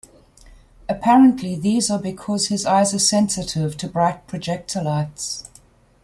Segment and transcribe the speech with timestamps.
[0.89, 5.47] Apparently these are because his eyes are sensitive to bright projector lights.